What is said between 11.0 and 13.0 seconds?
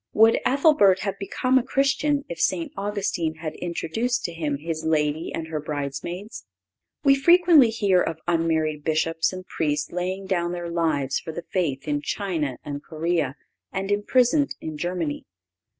for the faith in China and